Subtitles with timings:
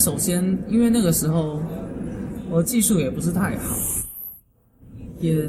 [0.00, 1.60] 首先，因为那个时候
[2.50, 3.76] 我技术也不是太好，
[5.20, 5.46] 也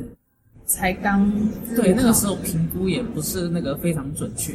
[0.66, 1.31] 才刚
[1.74, 4.53] 对，那个时候评估也不是那个非常准确。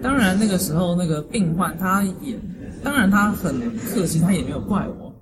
[0.00, 2.38] 当然，那个时候那个病患他也，
[2.84, 5.12] 当然他很客气，他也没有怪我。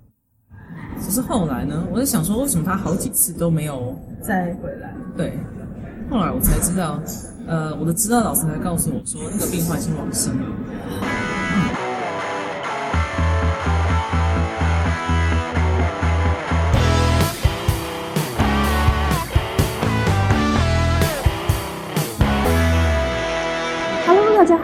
[1.00, 4.94] 只是后来呢，我在想说，为什么他好几次都没有再回来？
[5.16, 5.32] 对，
[6.10, 7.00] 后来我才知道，
[7.46, 10.46] 呃，我的指导老师才告诉我说，那个病患已经往生了。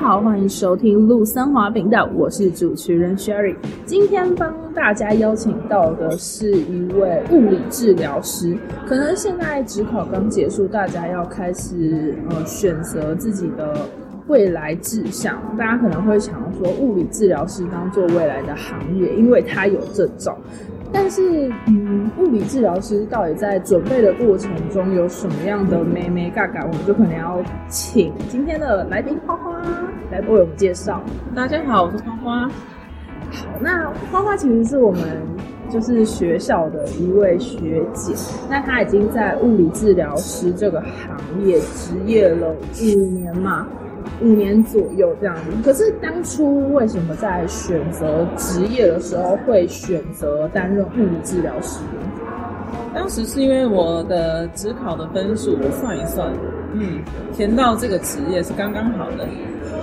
[0.02, 3.54] 好，欢迎收听路森华频道，我是主持人 Sherry。
[3.86, 8.58] 今天帮大家邀请到的是一位物理治疗师。
[8.84, 13.76] 可能现在职考刚结束，大家要开始呃选择自己的
[14.26, 15.40] 未来志向。
[15.56, 20.36] 大家可能会想要说，物理治疗师当做未来的行业，因为他有这种。
[20.92, 29.60] 但是，嗯，物理治疗师到底在准备的过程中有什么样的眉眉嘎嘎，我们就可能要请今天的来宾花花
[30.10, 31.02] 来为我们介绍。
[31.34, 32.48] 大家好，我是花花。
[33.30, 35.00] 好，那花花其实是我们
[35.70, 38.14] 就是学校的一位学姐，
[38.50, 43.66] 那她已经在物理治疗师这个行业职业了五年嘛。
[44.22, 51.80] 五年左右这样子，可是当初为什么在选择职业的时候会选择担任物理治疗师？
[52.94, 56.30] 当时是因为我的指考的分数，我算一算，
[56.74, 57.02] 嗯，
[57.34, 59.26] 填到这个职业是刚刚好的。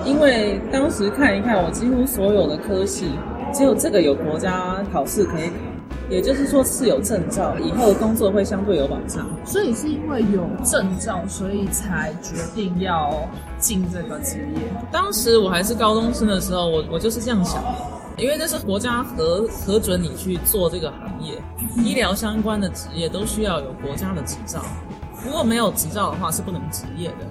[0.06, 3.08] 因为当时看一看，我几乎所有的科系，
[3.54, 5.69] 只有这个有国家考试可以考。
[6.10, 9.28] 也就是说是有证照，以后的工作会相对有保障。
[9.46, 13.14] 所以是因为有证照，所以才决定要
[13.60, 14.62] 进这个职业。
[14.92, 17.70] 当时我还是高中生的时候，我我就是这样想的，
[18.18, 21.40] 因为那是国家核核准你去做这个行业，
[21.84, 24.64] 医疗相关的职业都需要有国家的执照，
[25.24, 27.28] 如果没有执照的话是不能执业的。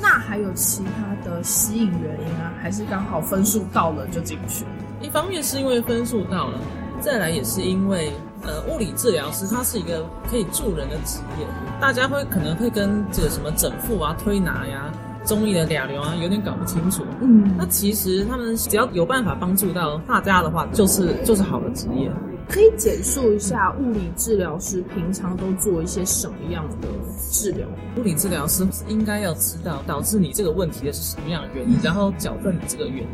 [0.00, 2.52] 那还有其他的吸引原因啊？
[2.60, 4.64] 还是刚好分数到了就进去？
[5.00, 6.58] 一方面是因为分数到了。
[7.04, 8.10] 再来也是因为，
[8.42, 11.46] 呃，物理治疗师他是一个可以助人的职业，
[11.78, 14.90] 大家会可能会跟这个什么整复啊、推拿呀、
[15.26, 17.04] 中医的疗疗啊有点搞不清楚。
[17.20, 22.10] 嗯，那其实他们只要有办法帮助到大家的话，就是就是好的职业。
[22.48, 26.88] 可以简述一下物理治疗师平常都做一些什么样的
[27.30, 27.66] 治疗？
[27.98, 33.08] 物理治疗师应该要知道导致你这个问题的是什么样的原因，然后矫正你这个原因。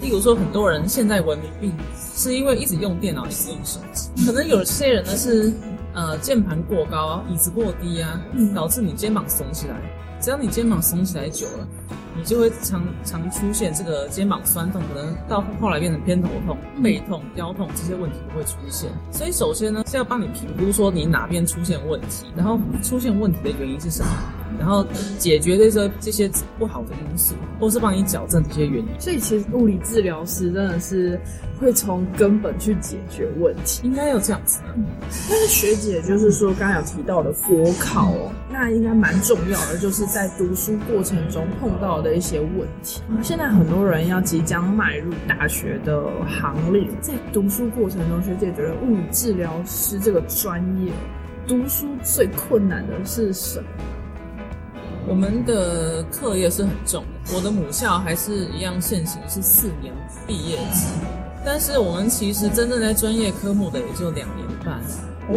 [0.00, 1.72] 例如说，很多人现在文明病
[2.14, 4.10] 是因为一直用电脑、使用手机。
[4.26, 5.52] 可能有些人呢是，
[5.94, 8.20] 呃，键盘过高、椅子过低啊，
[8.54, 9.76] 导致你肩膀耸起来。
[10.20, 11.68] 只要你肩膀耸起来久了，
[12.16, 18.90] 你就会常常出现这个肩膀酸痛，可能到后来变成偏头痛、背痛、腰痛这些问题都会出现。
[19.10, 24.08] 所以首先呢是要帮你评估说你哪边出现问题，然后出现问题的原因是什么。
[24.58, 24.86] 然后
[25.18, 28.88] 解决这些这些不好的因素，或是帮你矫正这些原因。
[28.98, 31.18] 所以其实物理治疗师真的是
[31.58, 34.68] 会从根本去解决问题，应该有这样子的。
[34.76, 34.84] 嗯，
[35.28, 43.02] 但是学姐就是说刚刚有提到的国考哦，那应该蛮重要的，就是在读书过程中碰到的一些问题。
[43.22, 50.92] 现在很多人要即将迈入大学的行列，在读书过程中，学姐觉得物理治疗师这个专业
[51.46, 53.66] 读书最困难的是什么？
[55.06, 59.92] 我们的课业是很重的，我的母校还是一样现行是四年
[60.26, 60.86] 毕业制，
[61.44, 64.80] 但是我们其实真正在专业科目的也就两年半，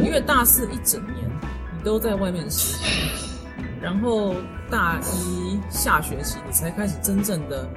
[0.03, 1.29] 因为大四一整年
[1.75, 2.85] 你都在外面实习，
[3.81, 4.35] 然后
[4.71, 7.67] 大一下学期你才开始真正的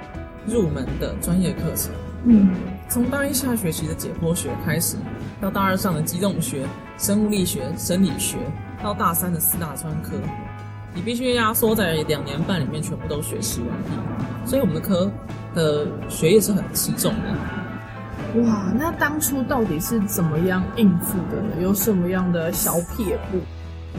[0.46, 1.90] 入门的专业课程。
[2.24, 2.54] 嗯，
[2.88, 4.96] 从大一下学期的解剖学开始，
[5.40, 6.66] 到大二上的机动学、
[6.98, 8.36] 生物力学、生理学，
[8.80, 10.12] 到大三的四大专科。
[10.94, 15.10] 你必须压缩在两年半里面全部都学习完毕，所以我们的科
[15.54, 18.42] 的学业是很吃重的。
[18.42, 21.62] 哇，那当初到底是怎么样应付的呢？
[21.62, 23.38] 有什么样的小撇步？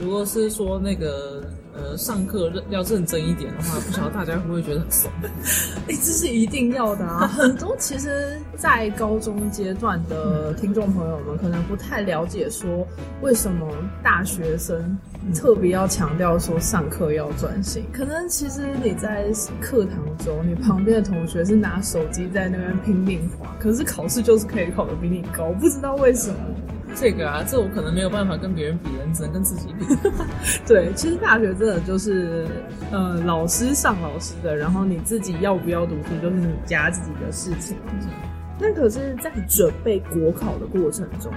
[0.01, 1.43] 如果是说那个。
[1.81, 5.11] 呃，上课认要认真一点的话，不晓得大家会不会觉得很怂？
[5.87, 7.27] 哎、欸，这是一定要的啊！
[7.33, 12.87] 很多其实，在高中阶段的听众朋友们可能不太了解，说
[13.21, 13.67] 为什么
[14.03, 14.97] 大学生
[15.33, 17.83] 特别要强调说上课要专心。
[17.91, 19.25] 可能其实你在
[19.59, 26.35] 课堂中，你旁边的同学是拿手机在那边拼命划，可是考试就是可以考得比你高，不知道为什么。
[26.95, 29.85] 这个啊，这我可能没有办法跟别人比，人只能跟自己比。
[30.67, 32.47] 对，其实大学真的就是，
[32.91, 37.75] 呃，老师上老师的，然后你自己要不要读书，就是你家自己的事情。
[38.59, 41.31] 那可是，在准备国考的过程中，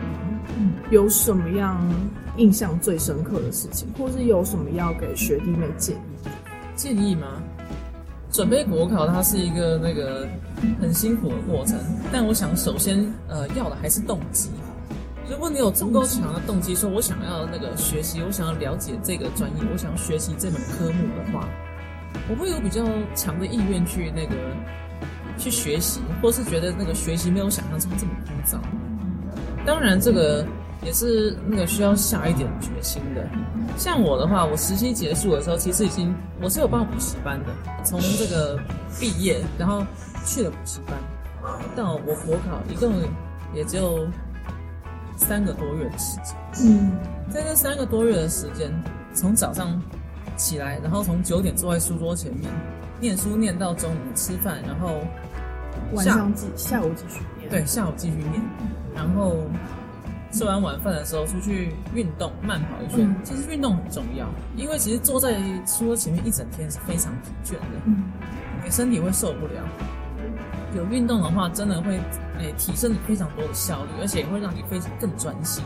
[0.58, 1.80] 嗯，有什么样
[2.36, 6.28] 印象最深刻的事情，或是有什么要给学弟妹建议？
[6.76, 7.26] 建议吗？
[8.30, 10.28] 准备国考，它是一个那个
[10.80, 11.78] 很辛苦的过程，
[12.12, 14.50] 但我想首先，呃，要的还是动机。
[15.30, 21.48] 如果你有足够强的动机，说我想要那个学习，我想要了解这个专业，我想要学习这门科目的话，
[22.28, 22.84] 我会有比较
[23.14, 24.34] 强的意愿去那个
[25.38, 28.58] 去学习，或是觉得那个学习没有想象中这么枯燥。
[29.64, 30.44] 当然，这个
[30.82, 33.26] 也是那个需要下一点决心的。
[33.78, 37.46] 像我的话，我实习结束的时候，其实已经我是有报补习班的，
[37.82, 38.60] 从这个
[39.00, 39.82] 毕业，然后
[40.26, 40.98] 去了补习班，
[41.74, 42.92] 到我国考，一共
[43.54, 44.06] 也就。
[45.16, 46.92] 三个多月的时间，嗯，
[47.30, 48.70] 在这三个多月的时间，
[49.12, 49.80] 从早上
[50.36, 52.50] 起来，然后从九点坐在书桌前面
[53.00, 55.00] 念书念到中午吃饭，然后
[55.92, 58.42] 晚上继下午继续念，对，下午继续念，
[58.94, 59.36] 然后
[60.32, 63.14] 吃完晚饭的时候出去运动，慢跑一圈。
[63.22, 68.04] 其实运动很重要，因为其实坐在书桌前面一整天是非常疲倦的，嗯，
[68.64, 69.62] 你身体会受不了。
[70.74, 71.96] 有运动的话，真的会
[72.38, 75.64] 诶、欸、提升你非常多的效率，而且也会让你非常更专心。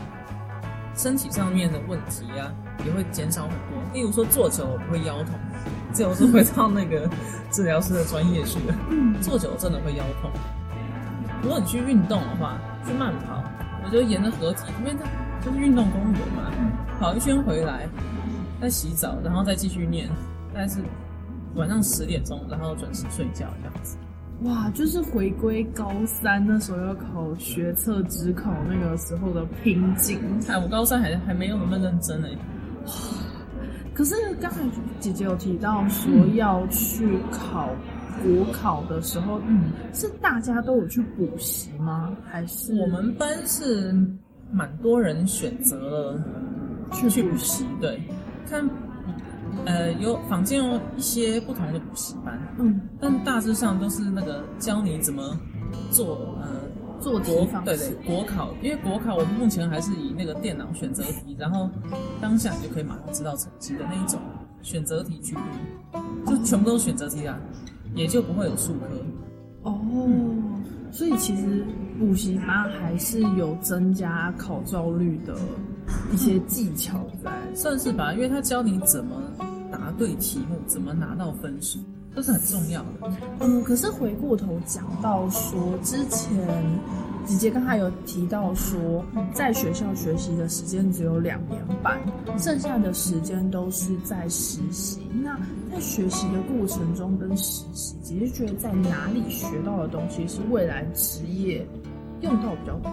[0.95, 2.53] 身体上面的问题啊，
[2.85, 3.93] 也会减少很多。
[3.95, 5.35] 例如说坐久了不会腰痛，
[5.95, 7.09] 这我是回到那个
[7.51, 8.75] 治疗师的专业去了。
[9.21, 10.31] 坐久了真的会腰痛。
[11.41, 13.43] 如果你去运动的话，去慢跑，
[13.85, 15.07] 我就沿着河堤，因为它
[15.41, 16.51] 就是运动公园嘛，
[16.99, 17.89] 跑一圈回来，
[18.61, 20.09] 再洗澡，然后再继续念，
[20.53, 20.83] 大概是
[21.55, 23.97] 晚上十点钟，然后准时睡觉这样子。
[24.45, 30.19] 哇，就是回归高三那时候要考学测、只考那个时候的拼劲。
[30.47, 32.29] 哎，我高三还还没有那么认真呢。
[33.93, 34.61] 可是刚才
[35.01, 37.69] 姐姐有提到说要去考
[38.23, 42.17] 国考的时候，嗯，是大家都有去补习吗？
[42.25, 43.93] 还是我们班是
[44.53, 46.25] 蛮多人选择了
[46.93, 47.67] 去去补习？
[47.81, 48.01] 对，
[48.49, 48.65] 看。
[49.67, 55.39] 呃，有坊间有一些不同的补习班，嗯，但大致上都是那个教你怎么
[55.91, 56.49] 做，呃，
[57.01, 57.65] 做题方式。
[57.65, 61.69] 对对，国考，因为国考我们目前还是以那个电脑选择题，然后
[62.21, 64.19] 当下你就可以马上知道成绩的那一种
[64.63, 67.39] 选择题去补，就全部都是选择题啊，
[67.95, 68.87] 也就不会有数科。
[69.63, 71.65] 哦，嗯，所以其实
[71.99, 75.37] 补习班还是有增加考照率的
[76.13, 79.45] 一些技巧在，算是吧，因为他教你怎么答
[79.99, 81.81] 对题目，怎么拿到分数，
[82.15, 83.13] 这是很重要的。
[83.41, 86.39] 嗯，可是回过头讲到说，之前
[87.27, 89.05] 姐姐刚才有提到说，
[89.35, 92.01] 在学校学习的时间只有两年半，
[92.39, 95.01] 剩下的时间都是在实习。
[95.23, 95.37] 那
[95.71, 101.67] 在学习的过程中跟实习，姐姐觉得在哪里学到的东西是未来职业
[102.21, 102.93] 用到比较多？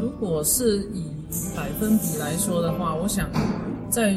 [0.00, 1.06] 如果是以
[1.56, 3.28] 百分比来说的话，我想
[3.88, 4.14] 在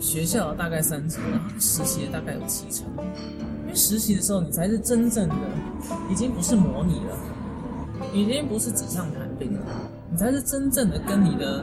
[0.00, 1.22] 学校大概三成，
[1.58, 2.86] 实习大概有七成。
[3.64, 5.34] 因为实习的时候，你才是真正的，
[6.10, 7.16] 已经不是模拟了，
[8.12, 9.60] 已经不是纸上谈兵了，
[10.10, 11.62] 你才是真正的跟你的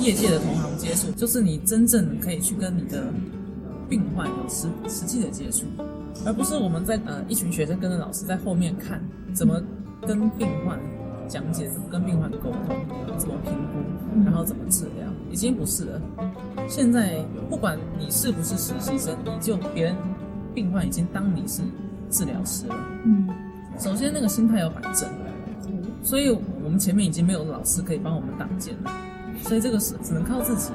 [0.00, 3.04] 业界的同行接触，就是你真正可以去跟你的
[3.88, 5.66] 病患有实实际的接触，
[6.24, 9.00] 而不是我们在呃一群学生跟着老师在后面看
[9.34, 9.62] 怎么
[10.06, 10.80] 跟病患。
[11.26, 12.76] 讲解怎么跟病患沟通，
[13.16, 15.03] 怎么评估，然后怎么治疗，
[15.34, 16.00] 已经不是了。
[16.68, 17.16] 现在
[17.50, 19.96] 不管你是不是实习生，你就别人
[20.54, 21.60] 病患已经当你是
[22.08, 22.76] 治疗师了。
[23.04, 23.28] 嗯，
[23.76, 25.08] 首先那个心态要摆正，
[26.04, 28.92] 所以我们前面已经没有老师可以帮我们挡箭了，
[29.42, 30.70] 所以这个是只能靠自己。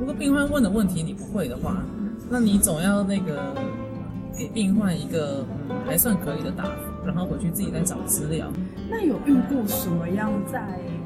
[0.00, 1.80] 如果病患问的问题你不会的话，
[2.28, 3.54] 那你总要那个
[4.36, 6.70] 给病患一个嗯还算可以的答复。
[7.06, 8.50] 然后回去自己再找资料。
[8.90, 11.05] 那有遇过什么样在嗯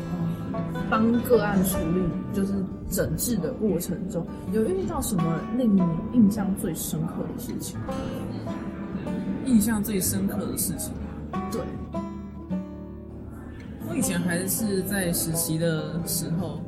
[0.90, 2.02] 帮个案处理，
[2.33, 2.52] 就是
[2.90, 7.79] 整治的过程中，有遇到什么令你印象最深刻的事情？
[9.47, 10.93] 印象最深刻的事情，
[11.50, 11.61] 对。
[13.88, 16.61] 我以前还是在实习的时候，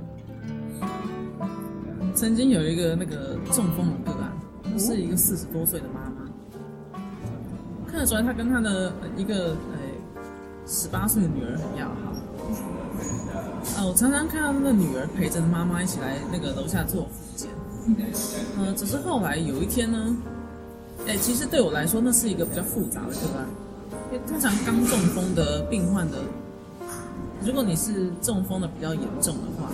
[2.15, 4.33] 曾经有一个那个中风的个案，
[4.79, 6.29] 是一个四十多岁的妈妈。
[7.87, 9.79] 看得出来，她跟她的一个呃
[10.67, 12.02] 十八岁的女儿很要好。
[13.83, 17.51] 啊，我常常看到那个女儿陪着妈妈一起来那个楼下做复健。
[18.57, 20.17] 呃，只是后来有一天呢，
[21.09, 23.45] 哎，其实对我来说，那是一个比较复杂的个案。
[24.13, 26.19] 因为通常刚中风的病患的，
[27.45, 29.69] 如果你是中风的比较严重的话，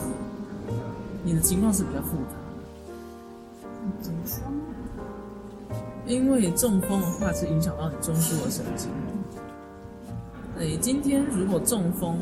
[1.22, 3.92] 你的情况是比较复杂的。
[4.00, 5.76] 怎么说呢？
[6.06, 8.88] 因为中风的话是影响到你中枢的神经，
[10.58, 12.18] 诶，今天如果中风，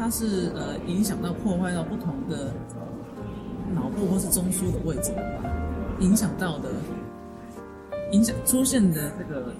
[0.00, 2.54] 它是呃影响到破坏到不同的
[3.74, 5.50] 脑部或是中枢的位置的话，
[6.00, 6.70] 影响到的
[8.10, 9.52] 影响出现的这个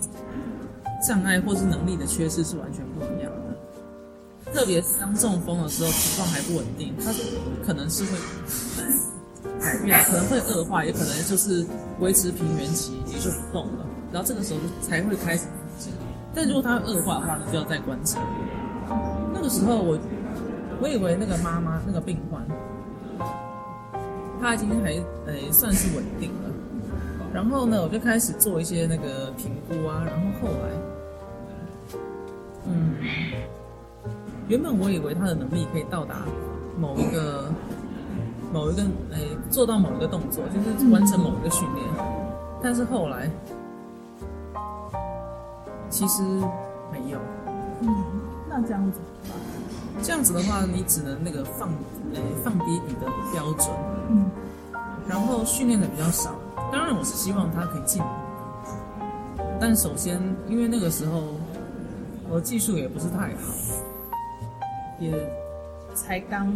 [1.07, 4.51] 障碍或是能力的缺失是完全不一样的。
[4.51, 7.13] 特别是当中风的时候，情况还不稳定，它
[7.63, 8.11] 可能是会
[9.61, 11.67] 改变，可能会恶化，也可能就是
[12.01, 13.87] 维持平原期，也就不动了。
[14.11, 15.45] 然后这个时候才会开始。
[16.35, 18.19] 但如果它恶化的话，你就要再观察。
[19.33, 19.97] 那个时候我，
[20.81, 22.43] 我以为那个妈妈那个病患，
[24.41, 24.93] 他已经还
[25.27, 26.51] 呃算是稳定了。
[27.33, 30.03] 然后呢，我就开始做一些那个评估啊。
[30.07, 30.71] 然后后来，
[32.67, 32.97] 嗯，
[34.49, 36.27] 原本我以为他的能力可以到达
[36.79, 37.53] 某一个
[38.53, 39.19] 某一个呃
[39.51, 41.87] 做到某一个动作，就是完成某一个训练。
[42.63, 43.31] 但是后来。
[45.93, 46.23] 其实
[46.93, 47.19] 没有，
[47.83, 47.89] 嗯，
[48.49, 49.01] 那这样子，
[50.03, 51.69] 这样子的话，你只能那个放，
[52.15, 53.69] 呃，放低你的标准，
[54.11, 54.31] 嗯，
[55.09, 56.35] 然后训练的比较少。
[56.73, 58.09] 当然，我是希望他可以进步，
[59.61, 61.35] 但首先，因为那个时候
[62.29, 63.53] 我技术也不是太好，
[64.99, 65.13] 也
[65.95, 66.53] 才刚，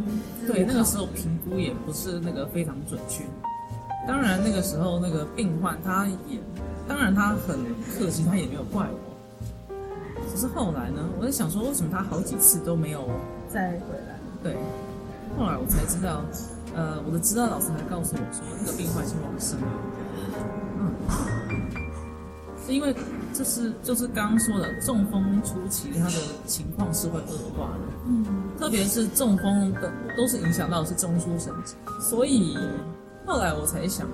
[0.46, 3.24] 对，那个时候评估也不是那个非常准确。
[4.06, 6.38] 当然，那个时候那个病患他也，
[6.86, 7.58] 当然他很
[7.98, 9.13] 客气，他也没有怪我。
[10.34, 13.08] 可是后来呢，我在想说，为什么他好几次都没有
[13.48, 14.18] 再回来？
[14.42, 14.56] 对，
[15.38, 16.22] 后来我才知道，
[16.74, 19.66] 呃，我的指导老师还告诉我说，那个病患是往生了。
[20.80, 20.90] 嗯，
[22.66, 22.92] 是因为
[23.32, 27.80] 这是就是刚刚说的中风初期，他的情况是会恶化的。
[28.08, 28.26] 嗯，
[28.58, 32.58] 特别是中风的都是影响到的是中枢神经，所以
[33.24, 34.04] 后来我才想，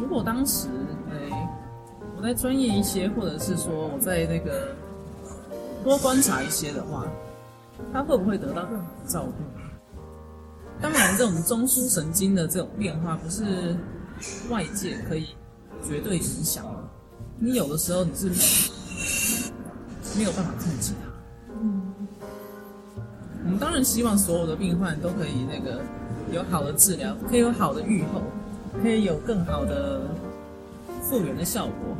[0.00, 0.66] 如果当时
[1.12, 1.48] 哎，
[2.16, 4.74] 我再专业一些，或者是说我在那个。
[5.88, 7.06] 多观察一些的话，
[7.94, 9.32] 他会不会得到更好的照顾？
[10.82, 13.74] 当然，这种中枢神经的这种变化不是
[14.50, 15.28] 外界可以
[15.82, 16.72] 绝对影响的。
[17.38, 18.26] 你有的时候你是
[20.14, 21.08] 没有办法控制它。
[21.62, 21.90] 嗯，
[23.46, 25.80] 我们当然希望所有的病患都可以那个
[26.30, 28.20] 有好的治疗，可以有好的预后，
[28.82, 30.02] 可以有更好的
[31.00, 31.96] 复原的效果。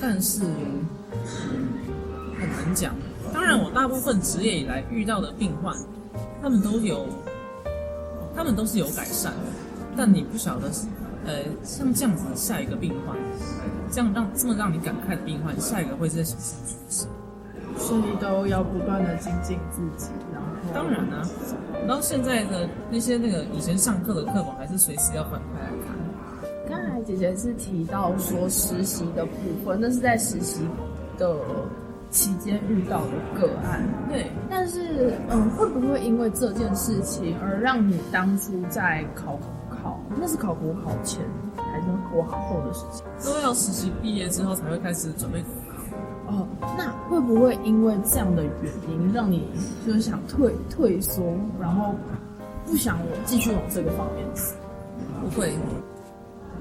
[0.00, 0.42] 但是，
[2.40, 2.94] 很难讲。
[3.32, 5.76] 当然，我大部分职业以来遇到的病患，
[6.42, 7.06] 他们都有，
[8.34, 9.32] 他们都是有改善。
[9.96, 10.68] 但你不晓得，
[11.26, 13.16] 呃，像这样子下一个病患，
[13.90, 17.06] 这样让这么让你感慨的病患，下一个会是什么样子？
[17.76, 20.10] 所以都要不断的精进自己。
[20.32, 21.28] 然后，当然呢、啊，
[21.86, 25.96] 然后现在的那些那个以前上课的课本，还是随时要翻开来看。
[26.68, 29.32] 刚才姐姐是提到说实习的部
[29.64, 30.62] 分，那是在实习
[31.16, 31.36] 的。
[32.10, 39.38] 期间遇到的个案，对，但是嗯，会不会因为这件事情而让你当初在考
[39.70, 41.20] 考，那是考国考前
[41.56, 43.06] 还是国考后的事情？
[43.24, 46.36] 都要实习毕业之后才会开始准备国考。
[46.36, 49.48] 哦，那会不会因为这样的原因，让你
[49.86, 51.22] 就是想退退缩，
[51.60, 51.94] 然后
[52.66, 54.42] 不想我继续往这个方面走？
[55.22, 55.52] 不会，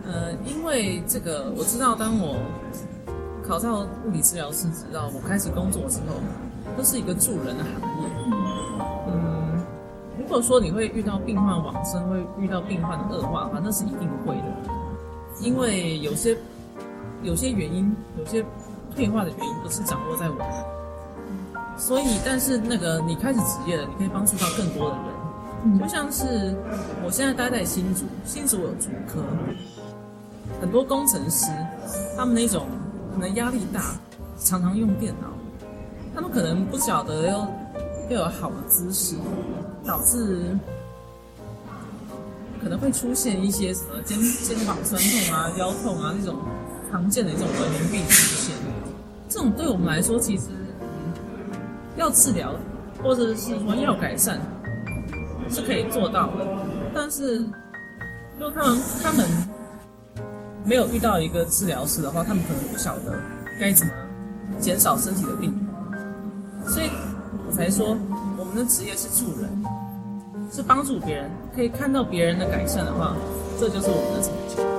[0.06, 2.36] 呃，因为这个我知道，当我。
[3.50, 6.18] 考上物理治疗师，直到我开始工作之后，
[6.78, 8.08] 都是一个助人的行业。
[9.08, 9.66] 嗯，
[10.20, 14.44] 如果说你会遇到病患往生，会遇到病患的恶化的话，那是一定会的。
[15.42, 16.38] 因为有些
[17.24, 18.46] 有些原因，有些
[18.96, 20.46] 退化的原因不是掌握在我们。
[21.76, 25.80] 所以，但是那个你开始职业了，你可以帮助到更多的人。
[25.80, 26.56] 就像是
[27.04, 29.24] 我现在待在新竹，新竹有竹科，
[30.62, 31.48] 很多工程师，
[32.16, 32.68] 他们那种。
[33.20, 33.82] 可能压力大，
[34.40, 35.28] 常常用电脑，
[36.16, 37.40] 他们可能不晓得要
[38.10, 39.18] 要有好的姿势，
[39.86, 40.58] 导致
[42.64, 46.40] 可能会出现一些什么肩肩膀酸痛啊、腰痛啊这种
[46.90, 48.56] 常见的一种文明病出现。
[49.28, 50.46] 这种对我们来说，其实
[51.98, 52.56] 要治疗
[53.04, 54.40] 或者是说要改善
[55.50, 56.48] 是可以做到的，
[56.96, 57.46] 但是
[58.40, 59.28] 就他们他们。
[60.70, 63.20] 没有遇到一个治疗师的话，他们可能不晓得
[63.60, 63.94] 该怎么
[64.60, 66.92] 减少身体的病毒，所以
[67.48, 67.98] 我才说
[68.38, 69.50] 我们的职业是助人，
[70.52, 73.16] 是帮助别人，可以看到别人的改善的话，
[73.60, 74.70] 这就是我们的成就。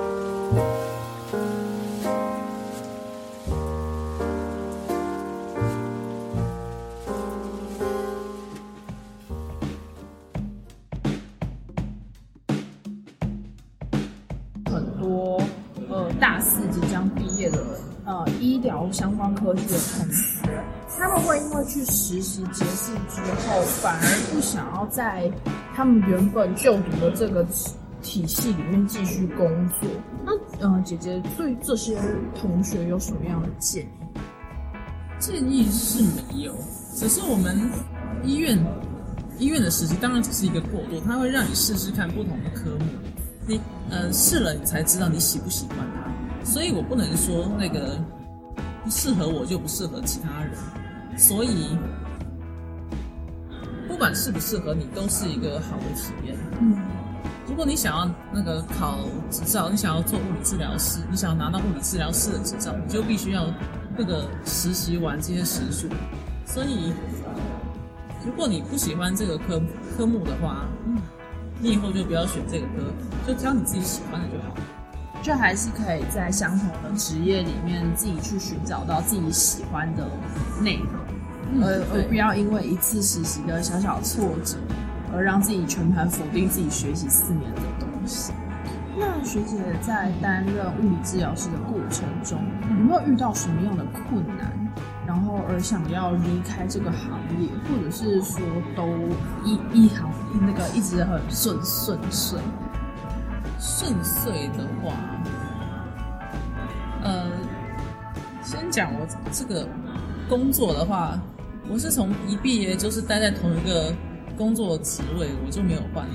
[14.73, 15.40] 很多
[16.21, 17.59] 大四即将毕业的
[18.05, 20.49] 呃医疗相关科技的同学，
[20.99, 25.31] 他们会因为去实习结束之后，反而不想要在
[25.75, 27.45] 他们原本就读的这个
[28.03, 29.47] 体系里面继续工
[29.81, 29.89] 作。
[30.25, 31.99] 那嗯、呃，姐姐对这些
[32.39, 33.89] 同学有什么样的建议？
[35.19, 36.55] 建议是没有，
[36.95, 37.57] 只是我们
[38.23, 38.59] 医院
[39.39, 42.85] 医院的实习当然只是一个过渡，它会让你试试看不同的科目，
[43.47, 43.61] 你
[43.91, 45.79] 呃试了你才知道你喜不喜欢，
[46.45, 47.99] 所以我不能说那个
[48.83, 50.53] 不适合我就不适合其他人。
[51.19, 51.77] 所以，
[53.87, 56.37] 不管适不适合你，都是一个好的体验。
[56.61, 56.79] 嗯，
[57.47, 63.47] 如果你想要那个考执照，你想要做物理治疗师，你想要拿到物理治疗师的执照，你就必须要
[63.99, 65.89] 那个实习完这些时数。
[66.47, 66.93] 所以，
[68.25, 69.61] 如果你不喜欢这个科
[69.97, 70.97] 科目的话，嗯，
[71.59, 72.73] 你以后就不要选这个科，
[73.27, 74.55] 就挑你自己喜欢的就好。
[75.23, 80.09] 就还是可以在相同的职业里面自己去寻找到自己喜欢的
[80.63, 80.89] 内容，
[81.53, 84.57] 嗯、而而不要因为一次实习的小小挫折，
[85.13, 88.33] 而让自己全盘否定自己学习四年的东西。
[88.99, 94.51] 那学姐在担任物理治疗师的过程中，有没有遇到什么样的困难，
[95.07, 98.41] 然后而想要离开这个行业，或者是说
[98.75, 98.89] 都
[99.45, 100.11] 一一行
[100.41, 102.43] 那个一直很顺顺顺？
[103.61, 104.95] 顺遂的话，
[107.03, 107.31] 呃，
[108.43, 109.69] 先讲我这个
[110.29, 111.21] 工作的话，
[111.69, 113.93] 我是从一毕业就是待在同一个
[114.37, 116.07] 工作职位，我就没有换。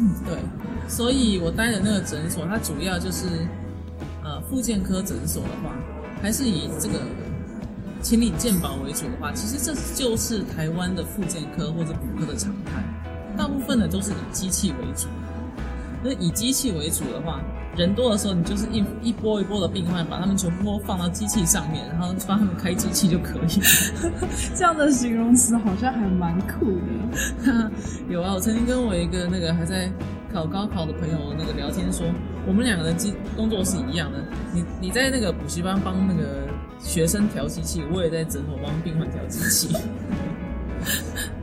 [0.00, 0.38] 嗯，对，
[0.88, 3.26] 所以我待的那个诊所，它主要就是
[4.24, 5.72] 呃，复健科诊所的话，
[6.20, 7.00] 还是以这个
[8.02, 12.82] 请领健保为主的话，其实这就是台湾的复健科或者骨科的常态，
[13.38, 15.06] 大部分的都是以机器为主。
[16.02, 17.40] 那以机器为主的话，
[17.76, 23.60] 人多的时候，你就是一一波一波的病患，把他们全部都放到机器上面，然后帮他们开机器就可以。
[24.54, 26.66] 这样的形容词好像还蛮酷
[27.46, 27.70] 的。
[28.10, 29.90] 有啊，我曾经跟我一个那个还在
[30.32, 32.06] 考高考的朋友那个聊天说，
[32.46, 34.18] 我们两个人机工作是一样的。
[34.52, 36.46] 你你在那个补习班帮那个
[36.78, 39.76] 学生调机器，我也在诊所帮病患调机器。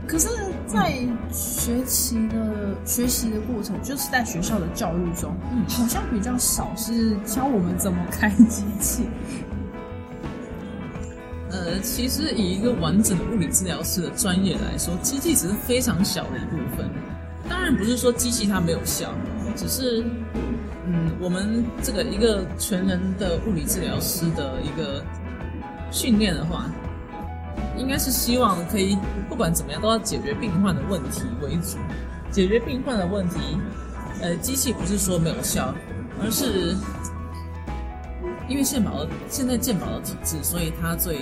[0.08, 0.28] 可是，
[0.66, 0.98] 在
[1.32, 9.04] 学习的、嗯、学习的过程，就是在学校的教育中，嗯，好像比较少是教我们怎么开机器。
[11.50, 16.90] 呃，其实以一个完整的物理治疗师的专业来说，机器只是非常小的一部分。
[17.48, 19.12] 当然不是说机器它没有效，
[19.54, 20.04] 只是，
[20.86, 25.02] 嗯，我们这个一个全人的物理治疗师的一个
[25.92, 26.68] 训练的话。
[27.76, 28.96] 应该是希望可以
[29.28, 31.78] 不管怎么样都要解决病患的问题为主，
[32.30, 33.58] 解决病患的问题。
[34.22, 35.74] 呃，机器不是说没有效，
[36.22, 36.74] 而是
[38.48, 41.20] 因为健保的现在健保的体制，所以它最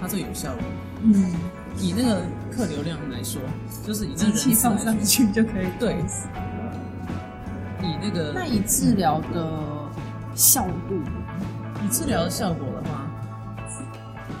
[0.00, 0.60] 它最有效率。
[1.02, 1.32] 嗯，
[1.78, 2.20] 以那个
[2.50, 3.40] 客流量来说，
[3.86, 5.68] 就是以那个机器放上去就可以。
[5.78, 5.96] 对，
[7.80, 9.48] 以那个那以治疗的
[10.34, 11.00] 效度，
[11.84, 12.66] 以治疗的效果。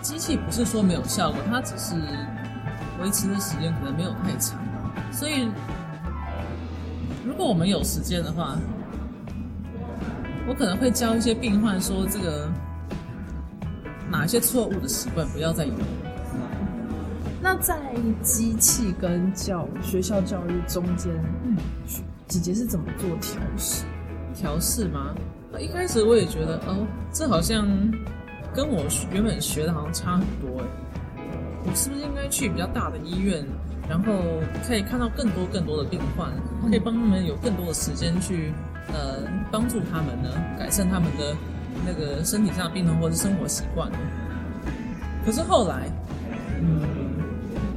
[0.02, 1.94] 机器不是说没有效果，它只是
[3.00, 4.60] 维持的时间可能没有太长。
[5.12, 5.48] 所以，
[7.24, 8.58] 如果我们有时间的话，
[10.48, 12.50] 我可能会教一些病患说，这个
[14.10, 15.72] 哪些错误的习惯不要再有。
[17.40, 17.80] 那在
[18.22, 21.12] 机器跟教学校教育中间，
[21.44, 21.56] 嗯，
[22.26, 23.84] 姐姐是怎么做调试？
[24.34, 25.14] 调试吗？
[25.60, 27.66] 一开始我也觉得，哦，这好像。
[28.54, 31.24] 跟我原本学的好像差很多哎，
[31.64, 33.44] 我是不是应该去比较大的医院，
[33.88, 34.12] 然后
[34.66, 36.30] 可以看到更多更多的病患，
[36.68, 38.52] 可以帮他们有更多的时间去
[38.88, 41.34] 呃帮助他们呢，改善他们的
[41.86, 43.90] 那个身体上的病痛或者生活习惯。
[45.24, 45.88] 可是后来，
[46.60, 46.82] 嗯，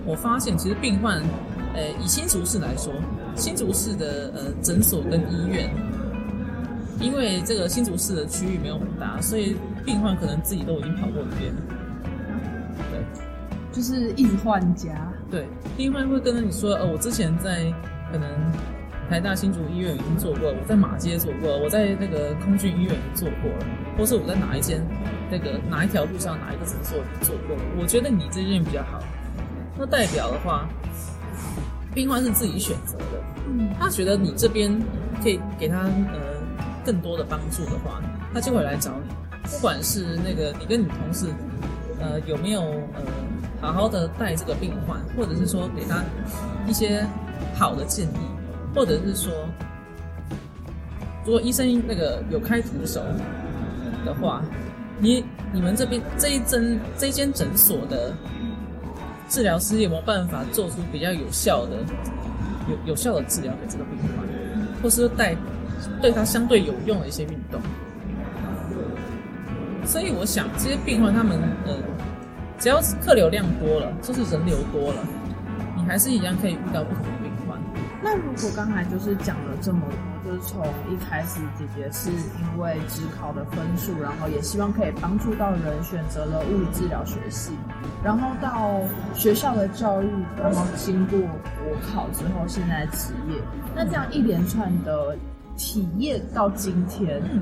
[0.06, 1.22] 我发现其实病患，
[1.74, 2.92] 呃，以新竹市来说，
[3.36, 5.70] 新竹市的呃诊所跟医院，
[7.00, 9.56] 因为这个新竹市的区域没有很大，所以。
[9.86, 11.62] 病患可能自己都已经跑过一遍了，
[12.92, 13.04] 对，
[13.72, 14.90] 就是一直换家。
[15.30, 15.46] 对，
[15.78, 17.72] 病患会跟着你说，呃，我之前在
[18.12, 18.28] 可能
[19.10, 23.66] 台大新竹医院已经做过了，我在马街做过了，我在那个空军医院已经做过了，
[23.98, 24.82] 或是我在哪一间
[25.30, 27.62] 那个哪一条路上哪一个诊所已经做过了。
[27.80, 29.00] 我觉得你这件比较好，
[29.78, 30.68] 那代表的话，
[31.94, 34.76] 病患是自己选择的，嗯，他觉得你这边
[35.22, 36.20] 可以给他呃
[36.84, 38.02] 更多的帮助的话，
[38.34, 39.15] 他就会来找你。
[39.52, 41.28] 不管是那个你跟你同事，
[42.00, 43.02] 呃，有没有呃
[43.62, 46.04] 好好的带这个病患，或者是说给他
[46.68, 47.06] 一些
[47.56, 48.18] 好的建议，
[48.74, 49.32] 或者是说，
[51.24, 53.02] 如果医生那个有开徒手
[54.06, 54.44] 的话，
[55.00, 58.14] 你你们这边这一针这一间诊所的
[59.30, 61.78] 治疗师有没有办法做出比较有效的
[62.70, 65.36] 有有效的治疗给这个病患，或是带
[66.02, 67.60] 对他相对有用的一些运动？
[69.86, 71.78] 所以我想，这些病患他们呃，
[72.58, 75.00] 只要客流量多了，就是人流多了，
[75.78, 77.58] 你还是一样可以遇到不同的病患。
[78.04, 79.82] 那如果刚才就是讲了这么
[80.24, 87.52] 多，就是从一开始姐姐是因为职考的分数，然后也希望可以帮助到人，选择了物理治疗学系，
[88.04, 88.82] 然后到
[89.14, 90.08] 学校的教育，
[90.42, 93.40] 然后经过国考之后，现在职业，
[93.76, 95.16] 那这样一连串的
[95.56, 97.22] 体验到今天。
[97.32, 97.42] 嗯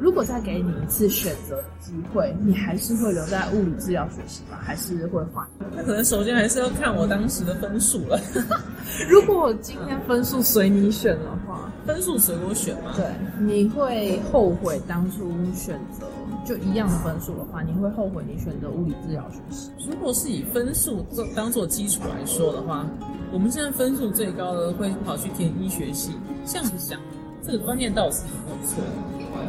[0.00, 4.58] 如果再给你一次选择机会，你还是会留在物理治疗学习吗？
[4.60, 5.46] 还是会换？
[5.74, 8.20] 那可能首先还是要看我当时的分数了。
[9.08, 12.92] 如果我今天分数随你选的话，分数随我选吗？
[12.96, 13.06] 对，
[13.38, 16.06] 你会后悔当初选择
[16.44, 19.70] 就一样的分数的话，你会后悔你选择物理治疗学习？
[19.88, 22.84] 如果是以分数做当做基础来说的话，
[23.32, 26.12] 我们现在分数最高的会跑去填医学系。
[26.44, 27.00] 这样子想，
[27.46, 28.82] 这个观念倒是没有错。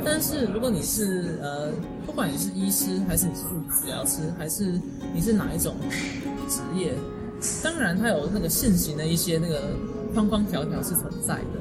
[0.03, 1.71] 但是如果你是呃，
[2.05, 4.79] 不管你是医师还是你是物理治疗师，还是
[5.13, 5.75] 你是哪一种
[6.47, 6.93] 职业，
[7.63, 9.61] 当然它有那个现行的一些那个
[10.13, 11.59] 框框条条是存在的，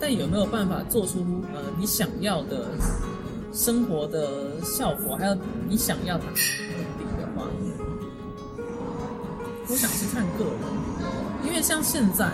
[0.00, 1.18] 但有没有办法做出
[1.54, 2.66] 呃你想要的
[3.52, 5.36] 生活的效果，还有
[5.68, 6.30] 你想要的目
[6.98, 7.46] 的的话，
[9.68, 12.30] 我想是看个人，因为像现在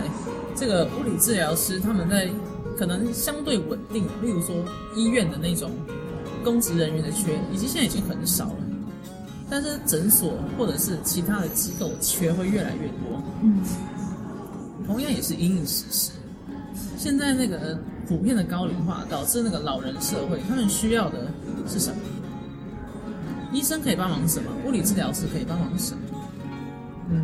[0.54, 2.30] 这个物理治疗师他们在。
[2.76, 4.54] 可能相对稳定，例如说
[4.94, 5.70] 医院的那种
[6.44, 8.56] 公职人员的缺，以及现在已经很少了。
[9.48, 13.22] 但是诊所或者是其他的机构缺会越来越多。
[13.42, 13.60] 嗯，
[14.86, 16.10] 同样也是因应时事。
[16.96, 21.28] 现在那个普遍的高龄化导致那个老人社会，他们需要的
[21.66, 21.96] 是什么？
[23.52, 24.50] 医生可以帮忙什么？
[24.66, 26.00] 物理治疗师可以帮忙什么？
[27.10, 27.22] 嗯，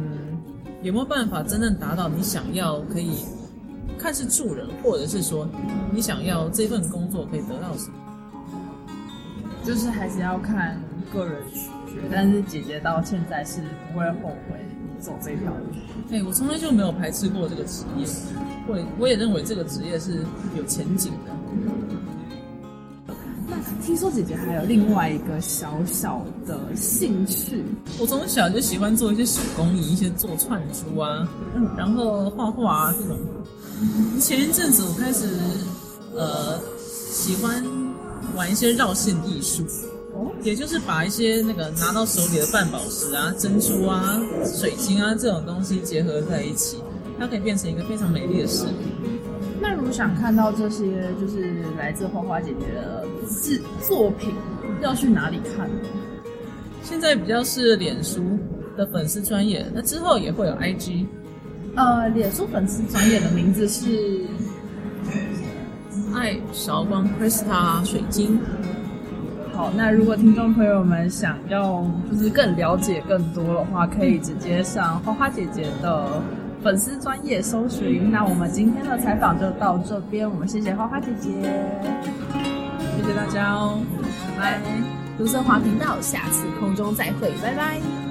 [0.82, 3.24] 有没有办法真正达到你想要可以？
[4.02, 5.46] 看是助人，或者是说
[5.92, 7.94] 你想要这份工作可以得到什么，
[9.64, 10.76] 就是还是要看
[11.12, 12.08] 个人取决。
[12.10, 13.60] 但是姐姐到现在是
[13.92, 14.58] 不会后悔
[14.98, 15.66] 走这条路。
[16.10, 18.04] 哎、欸，我从来就没有排斥过这个职业，
[18.66, 21.32] 我我也认为这个职业是有前景的。
[23.46, 27.64] 那听说姐姐还有另外一个小小的兴趣，
[28.00, 31.28] 我从小就喜欢做一些手工艺，一些做串珠啊，
[31.76, 33.16] 然后画画啊这种。
[34.20, 35.26] 前一阵子我开始，
[36.14, 37.64] 呃，喜欢
[38.36, 39.64] 玩一些绕线艺术，
[40.42, 46.78] 也就是把一些那个拿到手里的半宝石啊、珍珠啊、水晶啊这种东西结合在一起，
[47.18, 48.74] 它可以变成一个非常美丽的饰品。
[49.60, 53.04] 那如果想看到这些就是来自花花姐姐的
[53.42, 54.34] 制作品，
[54.80, 55.88] 要去哪里看呢？
[56.82, 58.38] 现在比较是脸书
[58.76, 61.06] 的粉丝专业，那之后也会有 IG。
[61.74, 64.24] 呃，脸书粉丝专页的名字是
[66.14, 68.38] 爱韶光 Crystal 水晶。
[69.54, 76.22] 好，那如果听众朋友们想要就是更了解更多的话，可以直接上花花姐姐的
[76.62, 78.10] 粉丝专页搜寻。
[78.10, 81.30] 那我们今天的采访就到这边，我们谢谢花花姐姐，
[82.96, 83.78] 谢谢大家哦，
[84.38, 84.60] 拜拜。
[85.18, 88.01] 卢森华频道，下次空中再会，拜拜。